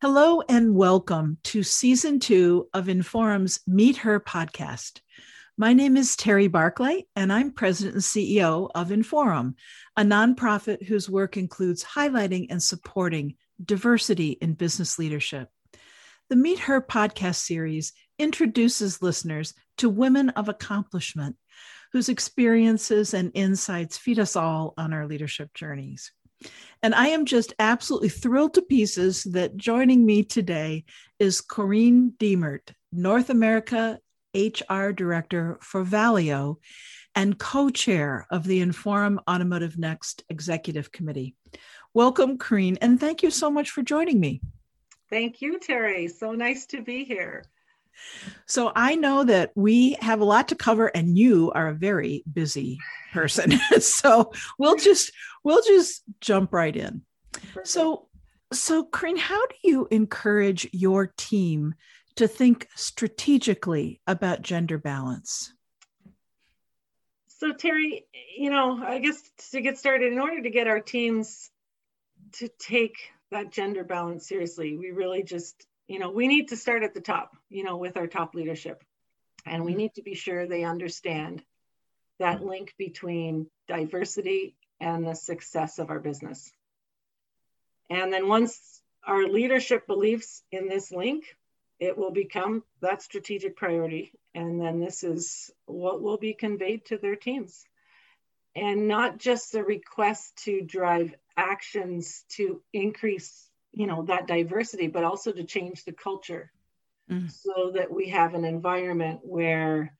[0.00, 5.00] Hello and welcome to season two of Inforum's Meet Her podcast.
[5.56, 9.54] My name is Terry Barclay, and I'm president and CEO of Inforum,
[9.96, 13.34] a nonprofit whose work includes highlighting and supporting
[13.64, 15.48] diversity in business leadership.
[16.28, 21.34] The Meet Her podcast series introduces listeners to women of accomplishment
[21.92, 26.12] whose experiences and insights feed us all on our leadership journeys.
[26.82, 30.84] And I am just absolutely thrilled to pieces that joining me today
[31.18, 33.98] is Corinne Diemert, North America
[34.34, 36.56] HR Director for Valeo
[37.14, 41.34] and co chair of the Inforum Automotive Next Executive Committee.
[41.94, 44.40] Welcome, Corinne, and thank you so much for joining me.
[45.10, 46.06] Thank you, Terry.
[46.06, 47.44] So nice to be here.
[48.46, 52.24] So I know that we have a lot to cover and you are a very
[52.30, 52.78] busy
[53.12, 53.52] person.
[53.80, 55.12] so we'll just
[55.44, 57.02] we'll just jump right in.
[57.64, 58.08] So
[58.52, 61.74] so Corinne, how do you encourage your team
[62.16, 65.52] to think strategically about gender balance?
[67.28, 71.50] So Terry, you know, I guess to get started in order to get our teams
[72.34, 72.96] to take
[73.30, 77.00] that gender balance seriously, we really just you know, we need to start at the
[77.00, 78.84] top, you know, with our top leadership.
[79.46, 79.78] And we mm-hmm.
[79.78, 81.42] need to be sure they understand
[82.18, 82.48] that mm-hmm.
[82.48, 86.52] link between diversity and the success of our business.
[87.90, 91.24] And then once our leadership believes in this link,
[91.80, 94.12] it will become that strategic priority.
[94.34, 97.64] And then this is what will be conveyed to their teams.
[98.54, 105.04] And not just a request to drive actions to increase you know that diversity but
[105.04, 106.50] also to change the culture
[107.10, 107.30] mm.
[107.30, 109.94] so that we have an environment where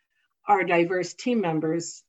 [0.47, 2.02] our diverse team members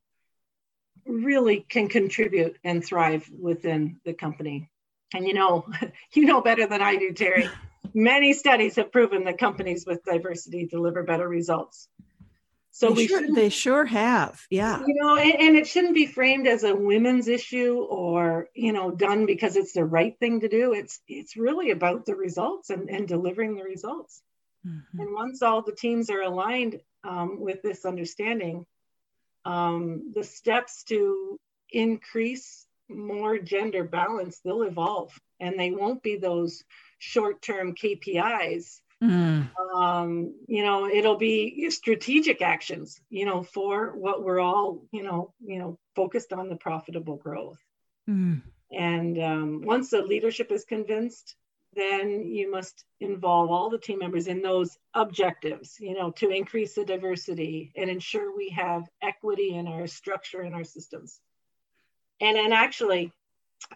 [1.06, 4.70] really can contribute and thrive within the company.
[5.14, 5.66] And you know
[6.14, 7.50] you know better than i do terry.
[7.94, 11.88] Many studies have proven that companies with diversity deliver better results
[12.80, 14.82] so they we sure, they sure have, yeah.
[14.88, 18.90] You know, and, and, it shouldn't be framed as a women's issue or you know
[18.90, 20.72] done because it's the right thing to do.
[20.72, 24.22] It's it's really about the results and, and delivering the results.
[24.66, 24.98] Mm-hmm.
[24.98, 28.66] And once all the teams are aligned um, with this understanding,
[29.44, 31.38] um, the steps to
[31.72, 35.12] increase more gender balance they'll evolve,
[35.42, 36.64] and they won't be those
[36.98, 39.50] short-term KPIs Mm.
[39.74, 45.34] Um, you know, it'll be strategic actions, you know, for what we're all, you know,
[45.40, 47.60] you know, focused on the profitable growth.
[48.10, 48.42] Mm.
[48.72, 51.36] And um, once the leadership is convinced,
[51.74, 56.74] then you must involve all the team members in those objectives, you know, to increase
[56.74, 61.20] the diversity and ensure we have equity in our structure and our systems.
[62.20, 63.14] And and actually,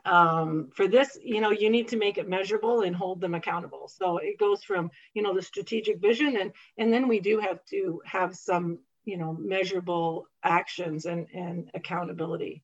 [0.06, 3.88] um, for this, you know, you need to make it measurable and hold them accountable.
[3.88, 7.64] So it goes from, you know, the strategic vision and and then we do have
[7.66, 12.64] to have some, you know, measurable actions and, and accountability.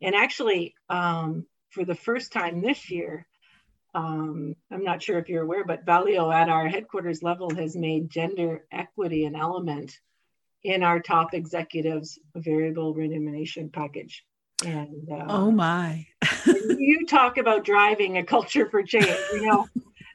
[0.00, 3.26] And actually, um, for the first time this year,
[3.94, 8.10] um, I'm not sure if you're aware, but Valeo at our headquarters level has made
[8.10, 9.98] gender equity an element
[10.62, 14.24] in our top executives variable remuneration package.
[14.64, 16.07] And uh, oh my,
[16.78, 19.66] you talk about driving a culture for change, you know,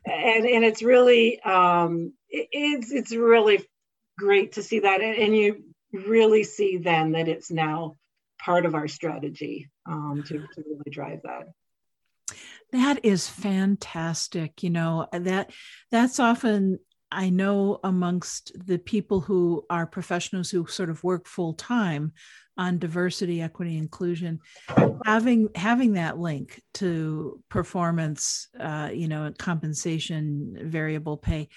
[0.06, 3.66] and and it's really um, it, it's it's really
[4.18, 7.96] great to see that, and, and, you really see then that it's now
[8.40, 11.48] part of our strategy um, to, to really drive that.
[12.72, 14.64] That is fantastic.
[14.64, 15.52] You know that
[15.92, 16.80] that's often
[17.12, 22.14] I know amongst the people who are professionals who sort of work full time
[22.58, 24.40] on diversity, equity, inclusion,
[25.06, 31.50] having having that link to performance, uh, you know, compensation, variable pay,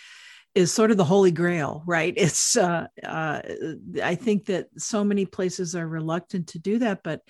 [0.55, 2.15] is sort of the holy grail, right?
[2.17, 3.43] It's uh, uh,
[4.03, 7.21] I think that so many places are reluctant to do that, but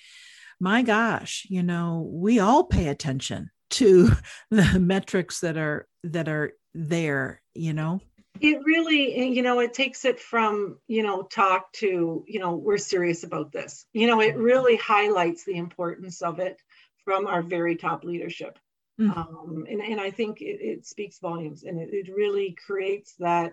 [0.60, 4.10] my gosh, you know, we all pay attention to
[4.50, 8.00] the metrics that are that are there, you know
[8.40, 12.78] it really you know it takes it from you know talk to you know we're
[12.78, 13.86] serious about this.
[13.92, 16.60] You know it really highlights the importance of it
[17.04, 18.58] from our very top leadership.
[18.98, 19.10] Mm-hmm.
[19.10, 23.52] um, and, and i think it, it speaks volumes and it, it, really creates that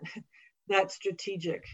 [0.70, 1.66] that strategic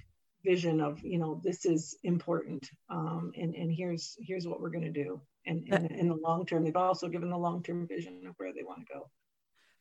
[0.43, 4.91] vision of you know this is important um, and and here's here's what we're going
[4.91, 5.21] to do.
[5.45, 8.53] And, and in the long term they've also given the long term vision of where
[8.53, 9.09] they want to go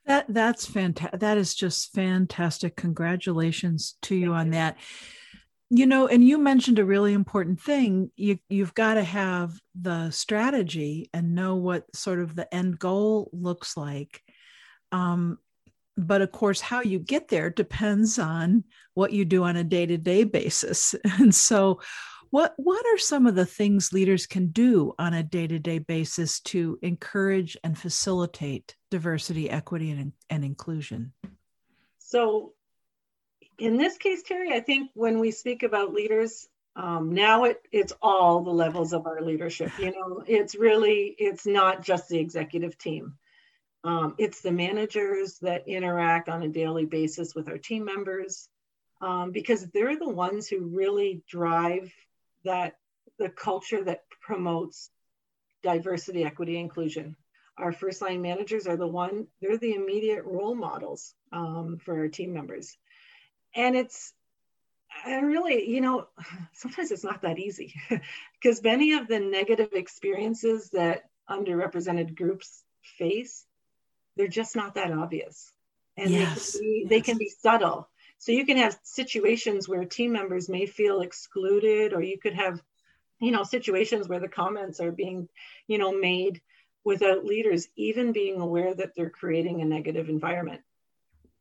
[0.08, 1.20] that that's fantastic.
[1.20, 2.76] That is just fantastic.
[2.76, 4.52] Congratulations to you Thank on you.
[4.52, 4.76] that.
[5.70, 8.10] You know, and you mentioned a really important thing.
[8.16, 13.28] You you've got to have the strategy and know what sort of the end goal
[13.32, 14.22] looks like.
[14.92, 15.38] Um,
[15.98, 18.64] but of course, how you get there depends on
[18.94, 20.94] what you do on a day to day basis.
[21.18, 21.80] And so,
[22.30, 25.78] what, what are some of the things leaders can do on a day to day
[25.78, 31.12] basis to encourage and facilitate diversity, equity, and, and inclusion?
[31.98, 32.52] So,
[33.58, 37.92] in this case, Terry, I think when we speak about leaders, um, now it, it's
[38.00, 39.72] all the levels of our leadership.
[39.78, 43.14] You know, it's really, it's not just the executive team.
[43.84, 48.48] Um, it's the managers that interact on a daily basis with our team members
[49.00, 51.92] um, because they're the ones who really drive
[52.44, 52.78] that
[53.18, 54.90] the culture that promotes
[55.62, 57.16] diversity, equity, inclusion.
[57.56, 62.08] Our first line managers are the one, they're the immediate role models um, for our
[62.08, 62.76] team members.
[63.54, 64.12] And it's,
[65.04, 66.06] and really, you know,
[66.52, 67.74] sometimes it's not that easy
[68.40, 72.62] because many of the negative experiences that underrepresented groups
[72.98, 73.44] face,
[74.16, 75.52] they're just not that obvious.
[75.96, 76.52] And yes.
[76.52, 76.90] they, can be, yes.
[76.90, 77.88] they can be subtle.
[78.18, 82.60] So you can have situations where team members may feel excluded, or you could have,
[83.20, 85.28] you know, situations where the comments are being,
[85.66, 86.40] you know, made
[86.84, 90.62] without leaders even being aware that they're creating a negative environment.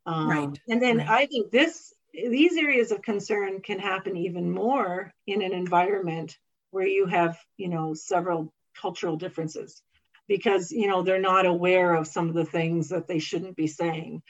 [0.06, 0.60] Um, right.
[0.68, 1.08] And then right.
[1.08, 6.38] I think this these areas of concern can happen even more in an environment
[6.70, 9.82] where you have, you know, several cultural differences
[10.26, 13.66] because, you know, they're not aware of some of the things that they shouldn't be
[13.66, 14.22] saying.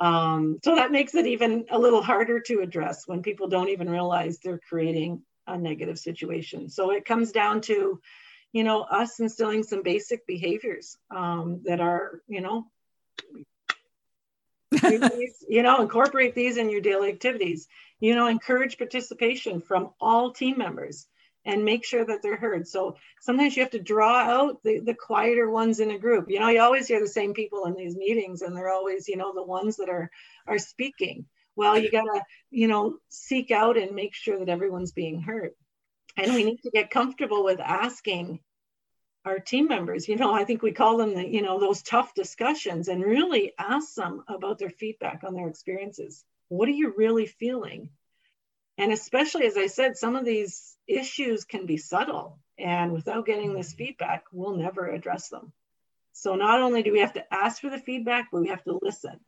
[0.00, 3.88] Um, so that makes it even a little harder to address when people don't even
[3.88, 6.70] realize they're creating a negative situation.
[6.70, 8.00] So it comes down to,
[8.52, 12.66] you know, us instilling some basic behaviors um, that are, you know,
[15.48, 17.68] you know, incorporate these in your daily activities.
[17.98, 21.06] You know, encourage participation from all team members
[21.44, 22.68] and make sure that they're heard.
[22.68, 26.26] So sometimes you have to draw out the, the quieter ones in a group.
[26.28, 29.16] You know, you always hear the same people in these meetings and they're always, you
[29.16, 30.10] know, the ones that are
[30.46, 31.26] are speaking.
[31.56, 35.52] Well, you gotta, you know, seek out and make sure that everyone's being heard.
[36.16, 38.40] And we need to get comfortable with asking
[39.24, 42.14] our team members you know i think we call them the you know those tough
[42.14, 47.26] discussions and really ask them about their feedback on their experiences what are you really
[47.26, 47.90] feeling
[48.80, 53.54] and especially as i said some of these issues can be subtle and without getting
[53.54, 55.52] this feedback we'll never address them.
[56.12, 58.78] So not only do we have to ask for the feedback but we have to
[58.82, 59.18] listen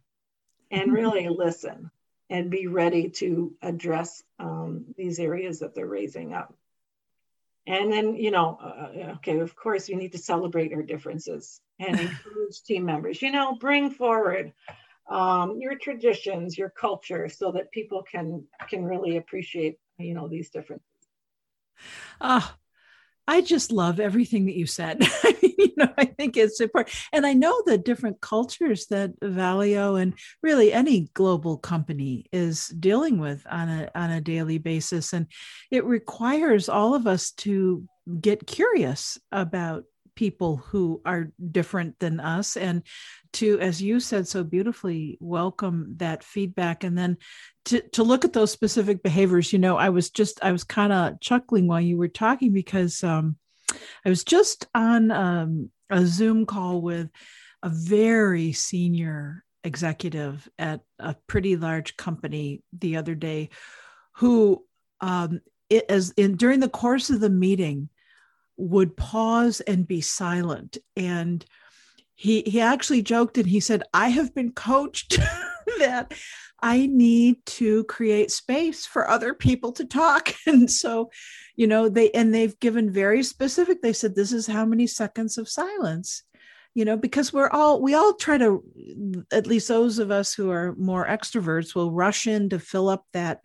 [0.70, 1.90] and really listen
[2.28, 6.54] and be ready to address um, these areas that they're raising up.
[7.66, 12.00] And then, you know, uh, okay, of course, we need to celebrate our differences and
[12.00, 14.52] encourage team members, you know, bring forward
[15.10, 20.50] um, your traditions, your culture, so that people can can really appreciate, you know, these
[20.50, 20.86] differences.
[22.20, 22.56] Ah,
[23.26, 25.02] I just love everything that you said.
[25.42, 26.96] you know, I think it's important.
[27.12, 33.18] And I know the different cultures that Valeo and really any global company is dealing
[33.18, 35.12] with on a on a daily basis.
[35.12, 35.26] And
[35.70, 37.86] it requires all of us to
[38.20, 39.84] get curious about
[40.14, 42.56] people who are different than us.
[42.56, 42.82] And
[43.34, 46.84] to as you said so beautifully welcome that feedback.
[46.84, 47.16] And then
[47.66, 50.92] to, to look at those specific behaviors you know i was just i was kind
[50.92, 53.36] of chuckling while you were talking because um,
[54.04, 57.08] i was just on um, a zoom call with
[57.62, 63.48] a very senior executive at a pretty large company the other day
[64.16, 64.64] who
[65.00, 65.40] um,
[65.70, 67.88] it, as in during the course of the meeting
[68.56, 70.78] would pause and be silent.
[70.96, 71.44] And
[72.14, 75.18] he he actually joked and he said i have been coached
[75.78, 76.12] that
[76.60, 80.34] i need to create space for other people to talk.
[80.46, 81.10] And so
[81.56, 85.36] you know they and they've given very specific they said this is how many seconds
[85.38, 86.22] of silence
[86.74, 88.62] you know because we're all we all try to
[89.32, 93.04] at least those of us who are more extroverts will rush in to fill up
[93.12, 93.40] that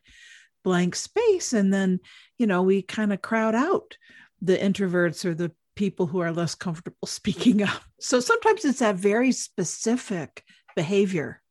[0.63, 1.53] blank space.
[1.53, 1.99] And then
[2.37, 3.97] you know we kind of crowd out
[4.41, 7.81] the introverts or the people who are less comfortable speaking up.
[7.99, 10.43] So sometimes it's that very specific
[10.75, 11.41] behavior.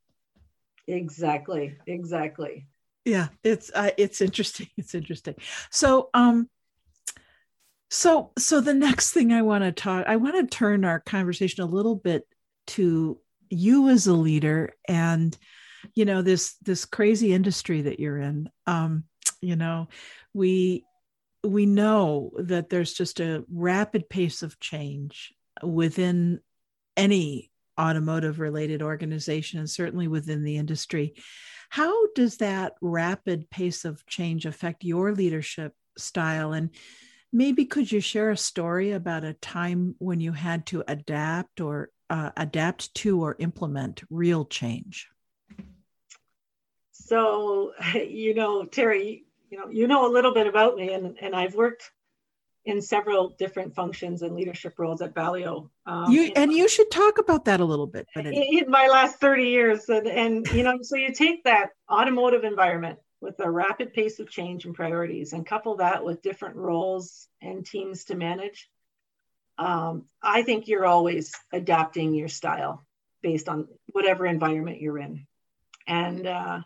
[0.86, 1.76] Exactly.
[1.86, 2.66] Exactly.
[3.04, 4.68] Yeah, it's uh, it's interesting.
[4.76, 5.36] It's interesting.
[5.70, 6.48] So um
[7.90, 11.62] so so the next thing I want to talk I want to turn our conversation
[11.62, 12.26] a little bit
[12.68, 15.36] to you as a leader and
[15.94, 19.04] you know this this crazy industry that you're in um
[19.40, 19.86] you know
[20.34, 20.84] we
[21.46, 26.40] we know that there's just a rapid pace of change within
[26.96, 31.14] any automotive related organization and certainly within the industry.
[31.68, 36.52] How does that rapid pace of change affect your leadership style?
[36.52, 36.70] And
[37.32, 41.90] maybe could you share a story about a time when you had to adapt or
[42.08, 45.08] uh, adapt to or implement real change?
[47.06, 51.34] so, you know, Terry, you know, you know a little bit about me, and, and
[51.34, 51.90] I've worked
[52.66, 55.70] in several different functions and leadership roles at Valeo.
[55.86, 58.08] Um, you and you should talk about that a little bit.
[58.14, 61.70] But in, in my last 30 years, and, and you know, so you take that
[61.90, 66.56] automotive environment with a rapid pace of change and priorities, and couple that with different
[66.56, 68.68] roles and teams to manage.
[69.58, 72.84] Um, I think you're always adapting your style
[73.22, 75.26] based on whatever environment you're in,
[75.86, 76.60] and uh,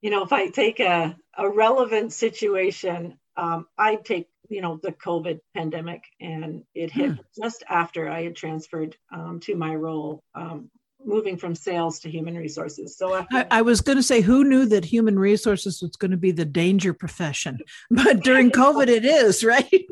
[0.00, 4.92] you know, if I take a, a relevant situation, um, I take you know the
[4.92, 7.42] covid pandemic and it hit hmm.
[7.42, 10.70] just after i had transferred um, to my role um,
[11.06, 12.96] moving from sales to human resources.
[12.96, 16.10] So after- I, I, was going to say who knew that human resources was going
[16.10, 17.60] to be the danger profession?
[17.90, 19.86] But during covid it is right?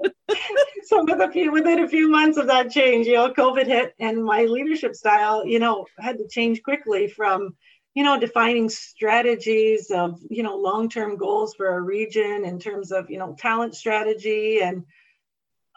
[0.85, 3.95] So with a few within a few months of that change you know covid hit
[3.99, 7.57] and my leadership style you know had to change quickly from
[7.95, 13.11] you know defining strategies of you know long-term goals for a region in terms of
[13.11, 14.85] you know talent strategy and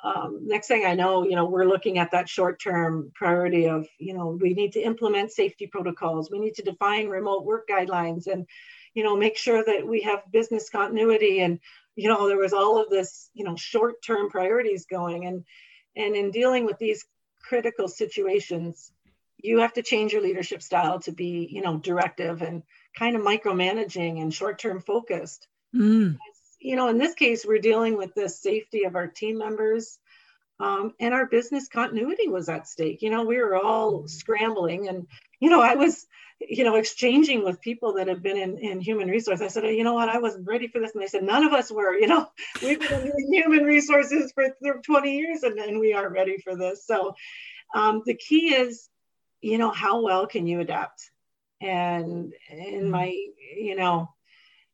[0.03, 4.13] um, next thing i know you know we're looking at that short-term priority of you
[4.13, 6.29] know we need to implement safety protocols.
[6.31, 8.47] We need to define remote work guidelines and
[8.93, 11.41] you know make sure that we have business continuity.
[11.41, 11.59] And
[11.95, 15.25] you know there was all of this you know short-term priorities going.
[15.25, 15.45] And
[15.95, 17.05] and in dealing with these
[17.41, 18.91] critical situations
[19.39, 22.63] you have to change your leadership style to be you know directive and
[22.97, 25.47] kind of micromanaging and short-term focused.
[25.75, 26.17] Mm.
[26.59, 29.99] you know in this case we're dealing with the safety of our team members
[30.59, 33.01] um, and our business continuity was at stake.
[33.01, 35.07] You know we were all scrambling and
[35.39, 36.07] you know i was
[36.39, 39.41] you know exchanging with people that have been in, in human resource.
[39.41, 40.09] I said oh, you know what?
[40.09, 40.93] I wasn't ready for this.
[40.93, 42.27] And they said none of us were you know.
[42.61, 44.49] We've been in human resources for
[44.83, 46.85] 20 years and, and we aren't ready for this.
[46.85, 47.15] So
[47.75, 48.87] um, the key is
[49.41, 51.09] you know, how well can you adapt?
[51.61, 52.89] And in mm-hmm.
[52.89, 53.15] my,
[53.55, 54.13] you know,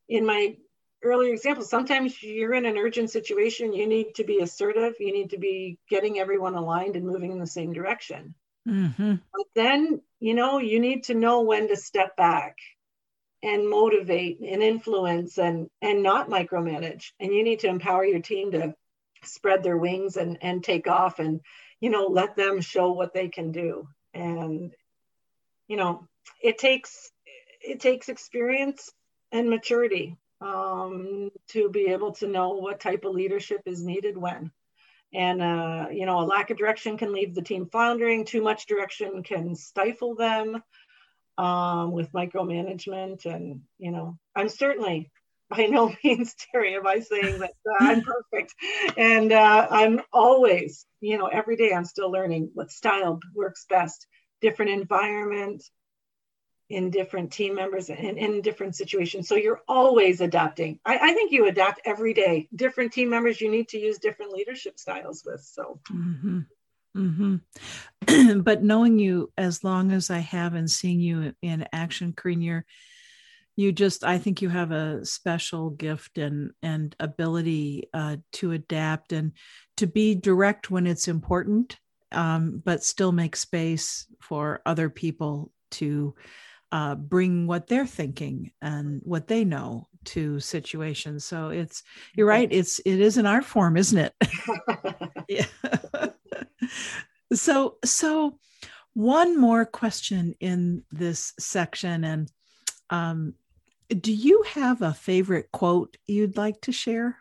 [0.10, 0.58] in my
[1.03, 5.32] earlier example, sometimes you're in an urgent situation, you need to be assertive, you need
[5.32, 8.36] to be getting everyone aligned and moving in the same direction.
[8.67, 9.15] Mm-hmm.
[9.34, 12.58] But then, you know, you need to know when to step back
[13.41, 17.12] and motivate and influence and and not micromanage.
[17.20, 18.74] And you need to empower your team to
[19.24, 21.41] spread their wings and and take off and
[21.79, 24.74] you know let them show what they can do and
[25.67, 26.08] you know
[26.41, 27.12] it takes
[27.62, 28.91] it takes experience
[29.32, 34.51] and maturity um, to be able to know what type of leadership is needed when.
[35.13, 38.25] And uh, you know a lack of direction can leave the team floundering.
[38.25, 40.62] Too much direction can stifle them
[41.38, 43.25] um, with micromanagement.
[43.25, 45.12] And you know i'm certainly
[45.55, 48.53] by no means terry am i saying that uh, i'm perfect.
[48.98, 54.07] And uh, i'm always you know every day i'm still learning what style works best.
[54.41, 55.63] Different environment
[56.69, 59.27] in different team members and in different situations.
[59.27, 60.79] So you're always adapting.
[60.86, 62.48] I, I, think you adapt every day.
[62.55, 65.79] Different team members you need to use different leadership styles with so.
[65.91, 66.39] Mm-hmm.
[66.95, 68.39] Mm-hmm.
[68.41, 72.63] but knowing you as long as i have and seeing you in action Corinne,
[73.55, 79.13] you just i think you have a special gift and and ability uh, to adapt
[79.13, 79.33] and
[79.77, 81.79] to be direct when it's important
[82.12, 86.15] um, but still make space for other people to
[86.72, 91.24] uh, bring what they're thinking and what they know to situations.
[91.25, 91.83] So it's
[92.15, 94.13] you're right it's it is an art form isn't it?
[95.29, 95.45] Yeah.
[97.33, 98.38] So so
[98.93, 102.31] one more question in this section and
[102.91, 103.33] um,
[103.90, 107.18] do you have a favorite quote you'd like to share?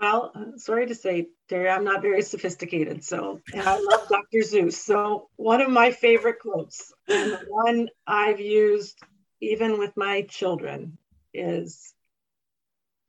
[0.00, 3.04] Well, uh, sorry to say, Terry, I'm not very sophisticated.
[3.04, 4.38] So, and I love Dr.
[4.38, 4.72] Seuss.
[4.72, 8.98] So, one of my favorite quotes, and one I've used
[9.40, 10.98] even with my children,
[11.32, 11.94] is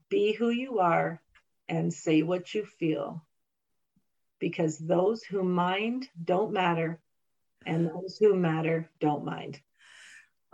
[0.09, 1.19] Be who you are
[1.67, 3.25] and say what you feel.
[4.39, 6.99] Because those who mind don't matter,
[7.65, 9.59] and those who matter don't mind.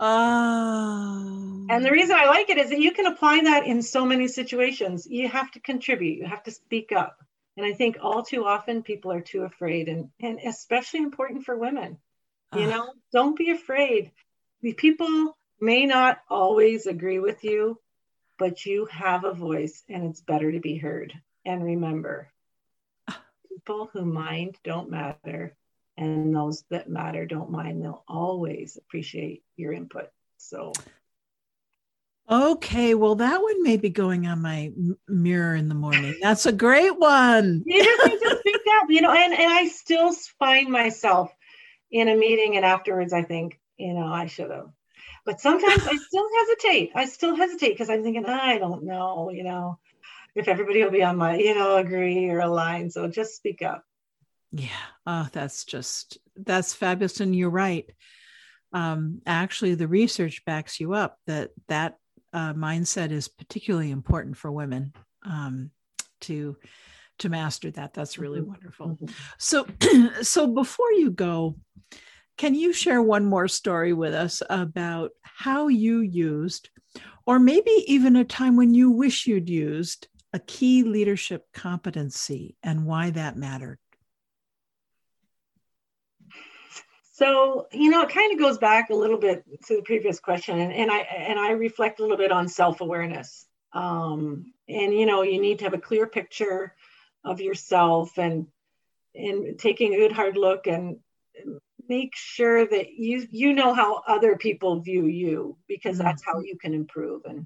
[0.02, 1.66] Oh.
[1.68, 4.28] And the reason I like it is that you can apply that in so many
[4.28, 5.06] situations.
[5.06, 7.18] You have to contribute, you have to speak up.
[7.56, 11.56] And I think all too often people are too afraid, and, and especially important for
[11.56, 11.98] women.
[12.56, 12.70] You ah.
[12.70, 14.10] know, don't be afraid.
[14.62, 17.78] The people may not always agree with you,
[18.38, 21.12] but you have a voice and it's better to be heard.
[21.44, 22.32] And remember,
[23.06, 23.22] ah.
[23.50, 25.54] people who mind don't matter
[25.96, 30.72] and those that matter don't mind they'll always appreciate your input so
[32.30, 34.72] okay well that one may be going on my
[35.08, 39.00] mirror in the morning that's a great one you just need to speak up you
[39.00, 41.32] know and, and i still find myself
[41.90, 44.70] in a meeting and afterwards i think you know i should have
[45.24, 46.92] but sometimes I still hesitate.
[46.94, 49.78] I still hesitate because I'm thinking, I don't know, you know,
[50.34, 52.90] if everybody will be on my, you know, agree or align.
[52.90, 53.84] So just speak up.
[54.52, 54.68] Yeah.
[55.06, 57.20] Oh, that's just, that's fabulous.
[57.20, 57.86] And you're right.
[58.72, 61.96] Um, actually, the research backs you up that that
[62.32, 64.92] uh, mindset is particularly important for women
[65.24, 65.70] um,
[66.22, 66.56] to
[67.18, 67.94] to master that.
[67.94, 68.50] That's really mm-hmm.
[68.50, 68.88] wonderful.
[68.88, 69.06] Mm-hmm.
[69.38, 69.66] So,
[70.22, 71.56] so before you go,
[72.38, 76.70] can you share one more story with us about how you used,
[77.26, 82.86] or maybe even a time when you wish you'd used a key leadership competency and
[82.86, 83.78] why that mattered?
[87.20, 90.58] So, you know, it kind of goes back a little bit to the previous question,
[90.58, 93.44] and, and I and I reflect a little bit on self-awareness.
[93.74, 96.74] Um, and you know, you need to have a clear picture
[97.22, 98.46] of yourself and
[99.14, 101.00] and taking a good hard look and
[101.86, 106.06] make sure that you you know how other people view you because mm-hmm.
[106.06, 107.40] that's how you can improve and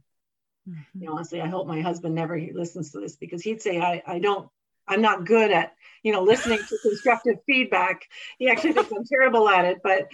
[0.68, 1.00] mm-hmm.
[1.00, 4.02] you know honestly i hope my husband never listens to this because he'd say i
[4.06, 4.50] i don't
[4.88, 5.72] i'm not good at
[6.02, 8.02] you know listening to constructive feedback
[8.38, 10.08] he actually thinks i'm terrible at it but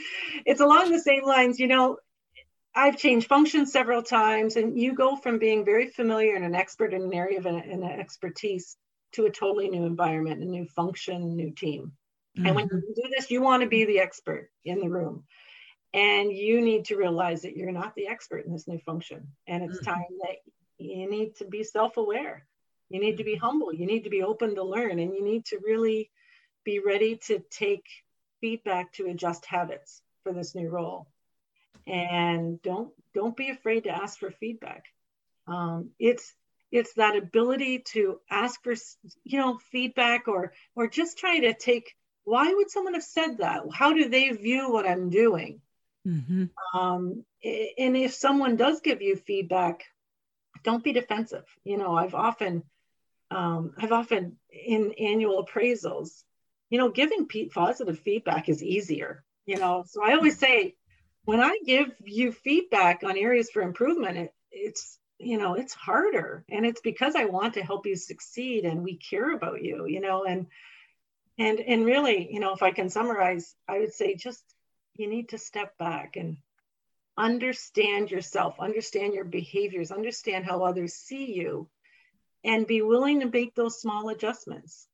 [0.46, 1.98] it's along the same lines you know
[2.74, 6.94] I've changed functions several times, and you go from being very familiar and an expert
[6.94, 8.76] in an area of an, an expertise
[9.12, 11.92] to a totally new environment, a new function, new team.
[12.36, 12.46] Mm-hmm.
[12.46, 12.76] And when mm-hmm.
[12.76, 15.24] you do this, you want to be the expert in the room.
[15.92, 19.26] And you need to realize that you're not the expert in this new function.
[19.48, 19.90] And it's mm-hmm.
[19.90, 20.36] time that
[20.78, 22.46] you need to be self aware.
[22.90, 23.72] You need to be humble.
[23.72, 24.98] You need to be open to learn.
[24.98, 26.10] And you need to really
[26.64, 27.84] be ready to take
[28.40, 31.06] feedback to adjust habits for this new role.
[31.86, 34.84] And don't don't be afraid to ask for feedback.
[35.46, 36.34] Um, it's
[36.72, 38.74] it's that ability to ask for
[39.24, 41.94] you know feedback or or just try to take
[42.24, 45.60] why would someone have said that how do they view what i'm doing
[46.06, 46.44] mm-hmm.
[46.78, 49.84] um, and if someone does give you feedback
[50.62, 52.62] don't be defensive you know i've often
[53.30, 56.22] um, i've often in annual appraisals
[56.68, 59.84] you know giving positive feedback is easier you know?
[59.86, 60.76] So i always say
[61.24, 66.44] when i give you feedback on areas for improvement it, it's you know it's harder.
[66.48, 70.00] And it's because i want to help you succeed and we care about you you
[70.00, 70.24] know?
[70.24, 70.46] And
[71.38, 74.42] and and really you know if i can summarize i would say just
[74.96, 76.36] you need to step back and
[77.16, 81.68] understand yourself understand your behaviors understand how others see you
[82.44, 84.86] and be willing to make those small adjustments.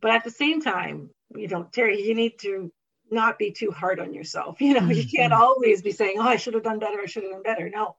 [0.00, 2.72] But at the same time you know terry you need to
[3.10, 4.56] not be too hard on yourself.
[4.60, 4.92] You know mm-hmm.
[4.92, 7.42] you can't always be saying oh i should have done better i should have done
[7.42, 7.68] better.
[7.68, 7.96] No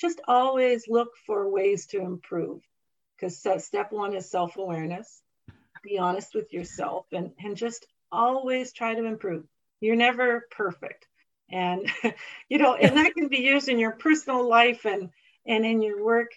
[0.00, 2.62] just always look for ways to improve
[3.16, 5.20] because step one is self-awareness.
[5.82, 9.44] Be honest with yourself and, and just always try to improve.
[9.80, 11.06] You're never perfect.
[11.50, 11.90] And
[12.48, 15.10] you know and that can be used in your personal life and
[15.46, 16.30] and in your work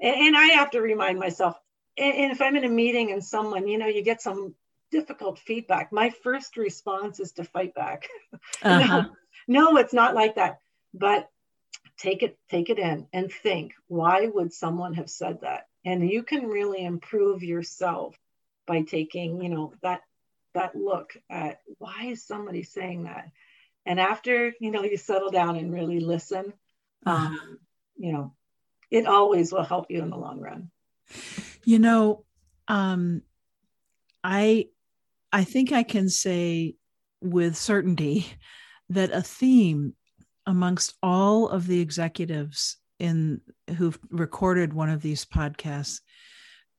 [0.00, 1.56] and, and i have to remind myself
[1.96, 4.54] and, and if i'm in a meeting and someone you know you get some
[4.90, 8.08] difficult feedback my first response is to fight back
[8.62, 9.02] uh-huh.
[9.46, 10.60] no, no it's not like that
[10.94, 11.28] but
[11.98, 16.22] take it take it in and think why would someone have said that and you
[16.22, 18.16] can really improve yourself
[18.66, 20.00] by taking you know that
[20.54, 23.30] that look at why is somebody saying that
[23.86, 26.52] and after you know you settle down and really listen
[27.06, 27.54] um, uh-huh.
[27.96, 28.34] you know
[28.90, 30.70] it always will help you in the long run.
[31.64, 32.24] You know
[32.70, 33.22] um,
[34.24, 34.66] i
[35.32, 36.76] i think i can say
[37.20, 38.26] with certainty
[38.88, 39.94] that a theme
[40.46, 43.40] amongst all of the executives in
[43.76, 46.00] who've recorded one of these podcasts,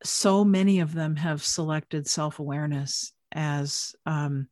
[0.04, 4.47] so many of them have selected self-awareness as um,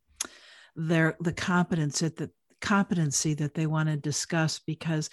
[0.76, 5.10] their the competence at the competency that they want to discuss because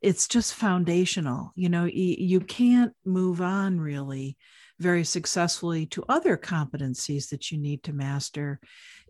[0.00, 1.52] it's just foundational.
[1.54, 4.36] You know, you, can't move on really
[4.78, 8.60] very successfully to other competencies that you need to master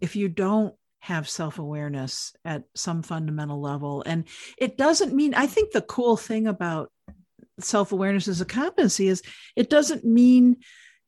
[0.00, 4.02] if you don't have self awareness at some fundamental level.
[4.04, 4.24] And
[4.58, 6.90] it doesn't mean, I think the cool thing about
[7.60, 9.22] self awareness as a competency is
[9.56, 10.56] it doesn't mean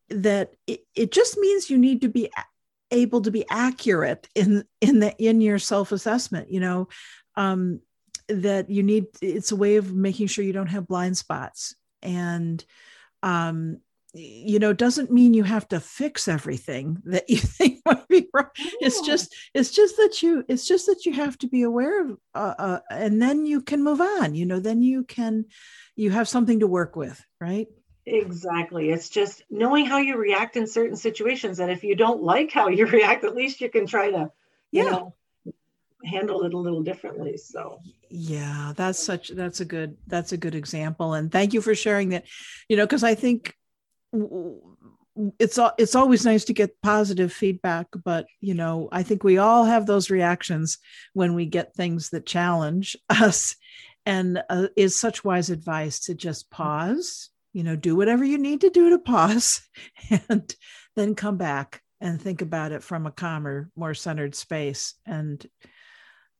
[0.08, 2.30] that it, it just means you need to be
[2.90, 6.88] able to be accurate in in the in your self assessment you know
[7.36, 7.80] um
[8.28, 11.74] that you need it's a way of making sure you don't have blind spots.
[12.02, 12.64] And
[13.22, 13.78] um
[14.14, 18.48] you know doesn't mean you have to fix everything that you think might be wrong.
[18.80, 22.18] It's just it's just that you it's just that you have to be aware of
[22.34, 25.46] uh, uh, and then you can move on you know then you can
[25.96, 27.68] you have something to work with right?
[28.04, 28.90] Exactly.
[28.90, 32.68] It's just knowing how you react in certain situations and if you don't like how
[32.68, 34.30] you react at least you can try to
[34.72, 34.84] yeah.
[34.84, 35.14] know,
[36.04, 37.36] handled it a little differently.
[37.36, 41.74] So yeah, that's such that's a good that's a good example, and thank you for
[41.74, 42.24] sharing that.
[42.68, 43.54] You know, because I think
[45.38, 49.64] it's it's always nice to get positive feedback but you know i think we all
[49.64, 50.78] have those reactions
[51.12, 53.54] when we get things that challenge us
[54.06, 58.62] and uh, is such wise advice to just pause you know do whatever you need
[58.62, 59.60] to do to pause
[60.28, 60.54] and
[60.96, 65.46] then come back and think about it from a calmer more centered space and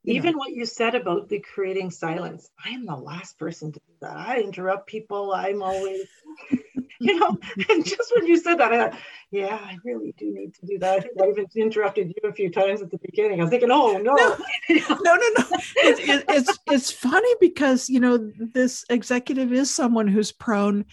[0.05, 0.39] even know.
[0.39, 4.17] what you said about the creating silence i am the last person to do that
[4.17, 6.07] i interrupt people i'm always
[7.03, 7.37] you know,
[7.69, 10.79] and just when you said that, I thought, yeah, I really do need to do
[10.79, 11.07] that.
[11.21, 13.41] I even interrupted you a few times at the beginning.
[13.41, 14.37] I was thinking, oh no, no,
[14.71, 15.17] no, no.
[15.17, 15.45] no.
[15.77, 20.85] It, it, it's it's funny because you know this executive is someone who's prone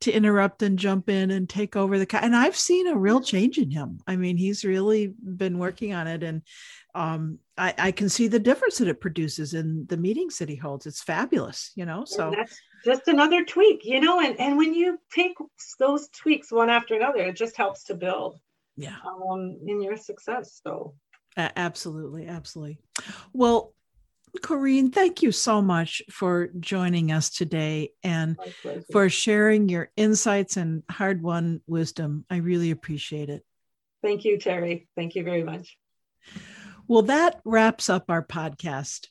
[0.00, 3.58] to interrupt and jump in and take over the and I've seen a real change
[3.58, 4.00] in him.
[4.06, 6.42] I mean, he's really been working on it and
[6.94, 10.56] um, I, I, can see the difference that it produces in the meetings that he
[10.56, 10.86] holds.
[10.86, 12.04] It's fabulous, you know.
[12.04, 15.36] So that's just another tweak, you know, and, and when you take
[15.78, 18.38] those tweaks one after another, it just helps to build
[18.76, 20.60] yeah um, in your success.
[20.64, 20.94] So
[21.36, 22.78] uh, absolutely, absolutely.
[23.32, 23.74] Well,
[24.42, 28.36] Corinne, thank you so much for joining us today and
[28.92, 32.24] for sharing your insights and hard won wisdom.
[32.30, 33.44] I really appreciate it.
[34.02, 34.86] Thank you, Terry.
[34.96, 35.76] Thank you very much.
[36.90, 39.08] Well, that wraps up our podcast.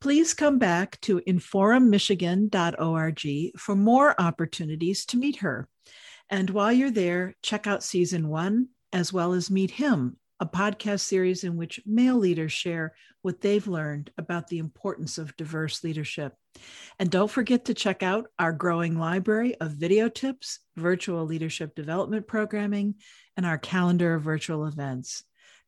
[0.00, 5.68] Please come back to inforummichigan.org for more opportunities to meet her.
[6.30, 11.00] And while you're there, check out season one as well as Meet Him, a podcast
[11.00, 16.34] series in which male leaders share what they've learned about the importance of diverse leadership.
[17.00, 22.28] And don't forget to check out our growing library of video tips, virtual leadership development
[22.28, 22.94] programming,
[23.36, 25.24] and our calendar of virtual events.